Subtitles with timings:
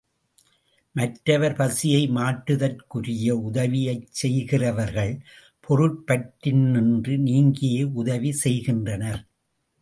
[0.95, 5.13] மற்றவர் பசியை மாற்றுதற்குரிய உதவியைச் செய்கிறவர்கள்
[5.67, 9.21] பொருட்பற்றினின்று நீங்கியே உதவி செய்கின்றனர்.